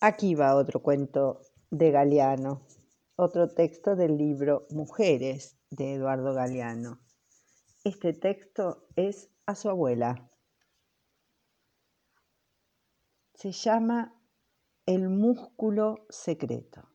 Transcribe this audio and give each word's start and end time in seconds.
Aquí 0.00 0.34
va 0.34 0.56
otro 0.56 0.82
cuento 0.82 1.40
de 1.70 1.90
Galeano, 1.90 2.66
otro 3.16 3.48
texto 3.48 3.96
del 3.96 4.18
libro 4.18 4.66
Mujeres 4.68 5.56
de 5.70 5.94
Eduardo 5.94 6.34
Galeano. 6.34 7.00
Este 7.82 8.12
texto 8.12 8.88
es 8.94 9.30
a 9.46 9.54
su 9.54 9.70
abuela. 9.70 10.30
Se 13.32 13.52
llama 13.52 14.20
El 14.84 15.08
músculo 15.08 16.04
secreto. 16.10 16.86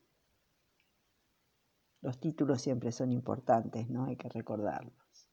Los 2.02 2.20
títulos 2.20 2.62
siempre 2.62 2.92
son 2.92 3.10
importantes, 3.10 3.88
¿no? 3.90 4.04
Hay 4.04 4.16
que 4.16 4.28
recordarlos 4.28 5.28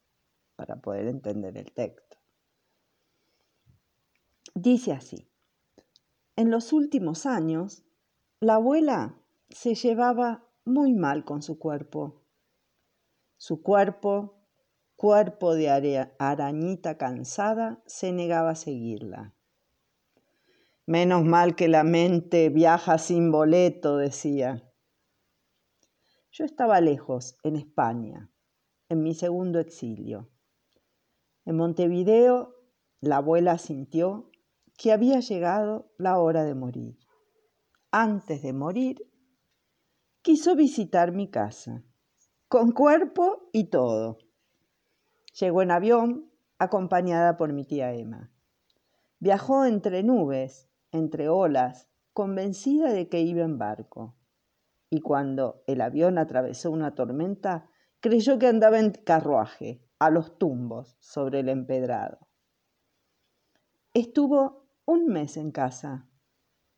para 0.56 0.74
poder 0.74 1.06
entender 1.06 1.56
el 1.56 1.72
texto. 1.72 2.18
Dice 4.54 4.92
así. 4.92 5.29
En 6.40 6.50
los 6.50 6.72
últimos 6.72 7.26
años, 7.26 7.84
la 8.40 8.54
abuela 8.54 9.20
se 9.50 9.74
llevaba 9.74 10.48
muy 10.64 10.94
mal 10.94 11.26
con 11.26 11.42
su 11.42 11.58
cuerpo. 11.58 12.22
Su 13.36 13.62
cuerpo, 13.62 14.40
cuerpo 14.96 15.54
de 15.54 16.08
arañita 16.18 16.96
cansada, 16.96 17.82
se 17.84 18.12
negaba 18.12 18.52
a 18.52 18.54
seguirla. 18.54 19.34
Menos 20.86 21.26
mal 21.26 21.56
que 21.56 21.68
la 21.68 21.84
mente 21.84 22.48
viaja 22.48 22.96
sin 22.96 23.30
boleto, 23.30 23.98
decía. 23.98 24.66
Yo 26.32 26.46
estaba 26.46 26.80
lejos, 26.80 27.36
en 27.42 27.56
España, 27.56 28.30
en 28.88 29.02
mi 29.02 29.12
segundo 29.12 29.58
exilio. 29.58 30.30
En 31.44 31.58
Montevideo, 31.58 32.56
la 33.02 33.18
abuela 33.18 33.58
sintió 33.58 34.29
que 34.80 34.92
había 34.92 35.20
llegado 35.20 35.92
la 35.98 36.18
hora 36.18 36.42
de 36.42 36.54
morir. 36.54 36.96
Antes 37.90 38.40
de 38.40 38.54
morir, 38.54 39.06
quiso 40.22 40.56
visitar 40.56 41.12
mi 41.12 41.28
casa, 41.28 41.84
con 42.48 42.72
cuerpo 42.72 43.50
y 43.52 43.64
todo. 43.64 44.16
Llegó 45.38 45.60
en 45.60 45.70
avión, 45.70 46.32
acompañada 46.58 47.36
por 47.36 47.52
mi 47.52 47.66
tía 47.66 47.92
Emma. 47.92 48.32
Viajó 49.18 49.66
entre 49.66 50.02
nubes, 50.02 50.70
entre 50.92 51.28
olas, 51.28 51.90
convencida 52.14 52.90
de 52.90 53.10
que 53.10 53.20
iba 53.20 53.44
en 53.44 53.58
barco. 53.58 54.16
Y 54.88 55.02
cuando 55.02 55.62
el 55.66 55.82
avión 55.82 56.16
atravesó 56.16 56.70
una 56.70 56.94
tormenta, 56.94 57.68
creyó 58.00 58.38
que 58.38 58.46
andaba 58.46 58.78
en 58.78 58.92
carruaje, 58.92 59.84
a 59.98 60.08
los 60.08 60.38
tumbos, 60.38 60.96
sobre 61.00 61.40
el 61.40 61.50
empedrado. 61.50 62.30
Estuvo 63.92 64.69
un 64.84 65.06
mes 65.06 65.36
en 65.36 65.50
casa. 65.50 66.08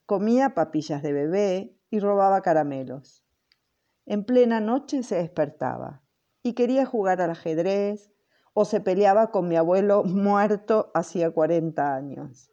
Comía 0.06 0.54
papillas 0.54 1.02
de 1.02 1.12
bebé 1.12 1.78
y 1.90 2.00
robaba 2.00 2.42
caramelos. 2.42 3.24
En 4.06 4.24
plena 4.24 4.60
noche 4.60 5.02
se 5.02 5.16
despertaba 5.16 6.02
y 6.42 6.54
quería 6.54 6.86
jugar 6.86 7.20
al 7.20 7.30
ajedrez 7.30 8.10
o 8.54 8.64
se 8.64 8.80
peleaba 8.80 9.30
con 9.30 9.48
mi 9.48 9.56
abuelo 9.56 10.04
muerto 10.04 10.90
hacía 10.94 11.30
40 11.30 11.94
años. 11.94 12.50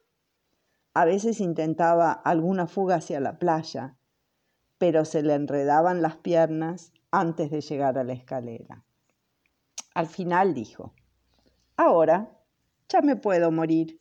A 0.94 1.06
veces 1.06 1.40
intentaba 1.40 2.12
alguna 2.12 2.68
fuga 2.68 2.96
hacia 2.96 3.20
la 3.20 3.38
playa, 3.38 3.98
pero 4.78 5.06
se 5.06 5.22
le 5.22 5.34
enredaban 5.34 6.02
las 6.02 6.18
piernas 6.18 6.94
antes 7.12 7.52
de 7.52 7.62
llegar 7.62 7.98
a 7.98 8.04
la 8.04 8.14
escalera. 8.14 8.86
Al 9.94 10.08
final 10.08 10.54
dijo, 10.54 10.94
ahora 11.76 12.40
ya 12.88 13.02
me 13.02 13.16
puedo 13.16 13.52
morir. 13.52 14.00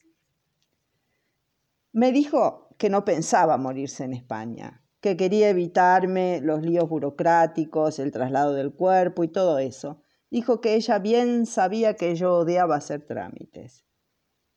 Me 1.92 2.12
dijo 2.12 2.68
que 2.76 2.90
no 2.90 3.04
pensaba 3.04 3.56
morirse 3.56 4.04
en 4.04 4.12
España, 4.12 4.84
que 5.00 5.16
quería 5.16 5.48
evitarme 5.48 6.40
los 6.42 6.62
líos 6.62 6.88
burocráticos, 6.88 7.98
el 7.98 8.12
traslado 8.12 8.52
del 8.52 8.72
cuerpo 8.74 9.24
y 9.24 9.28
todo 9.28 9.58
eso. 9.58 10.02
Dijo 10.30 10.60
que 10.60 10.74
ella 10.74 10.98
bien 10.98 11.46
sabía 11.46 11.94
que 11.94 12.14
yo 12.14 12.34
odiaba 12.34 12.76
hacer 12.76 13.06
trámites. 13.06 13.84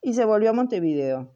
Y 0.01 0.13
se 0.13 0.25
volvió 0.25 0.49
a 0.49 0.53
Montevideo. 0.53 1.35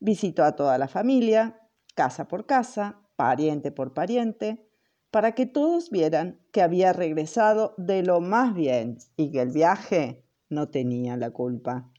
Visitó 0.00 0.44
a 0.44 0.56
toda 0.56 0.78
la 0.78 0.88
familia, 0.88 1.60
casa 1.94 2.26
por 2.26 2.46
casa, 2.46 3.02
pariente 3.16 3.70
por 3.70 3.92
pariente, 3.92 4.66
para 5.10 5.32
que 5.32 5.44
todos 5.44 5.90
vieran 5.90 6.40
que 6.52 6.62
había 6.62 6.94
regresado 6.94 7.74
de 7.76 8.02
lo 8.02 8.20
más 8.20 8.54
bien 8.54 8.96
y 9.16 9.30
que 9.30 9.42
el 9.42 9.50
viaje 9.50 10.24
no 10.48 10.70
tenía 10.70 11.16
la 11.18 11.30
culpa. 11.30 11.92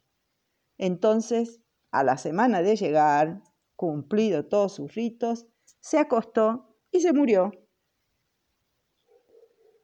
Entonces 0.77 1.62
a 1.93 2.03
la 2.03 2.17
semana 2.17 2.63
de 2.63 2.75
llegar, 2.75 3.43
cumplido 3.75 4.47
todos 4.47 4.73
sus 4.73 4.95
ritos, 4.95 5.45
se 5.79 5.99
acostó 5.99 6.75
y 6.91 7.01
se 7.01 7.13
murió. 7.13 7.51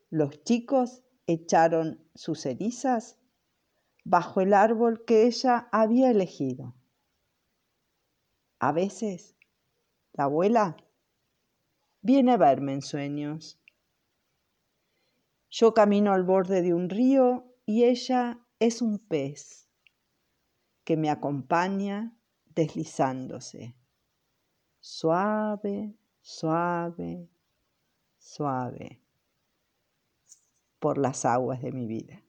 Los 0.10 0.44
chicos 0.44 1.04
echaron 1.28 2.04
sus 2.16 2.42
cenizas 2.42 3.20
bajo 4.04 4.42
el 4.42 4.56
árbol 4.56 5.06
que 5.06 5.28
ella 5.28 5.70
había 5.72 6.10
elegido. 6.10 6.74
A 8.58 8.72
veces, 8.72 9.36
la 10.14 10.24
abuela 10.24 10.78
viene 12.02 12.32
a 12.32 12.38
verme 12.38 12.74
en 12.74 12.82
sueños. 12.82 13.62
Yo 15.52 15.76
camino 15.76 16.12
al 16.12 16.24
borde 16.24 16.64
de 16.64 16.74
un 16.74 16.90
río 16.90 17.54
y 17.68 17.84
ella 17.84 18.40
es 18.58 18.82
un 18.82 18.98
pez 18.98 19.69
que 20.90 20.98
me 20.98 21.12
acompaña 21.12 22.18
deslizándose. 22.48 23.76
Suave, 24.80 25.94
suave, 26.20 27.30
suave 28.18 29.00
por 30.80 30.98
las 30.98 31.26
aguas 31.26 31.62
de 31.62 31.72
mi 31.72 31.86
vida. 31.86 32.24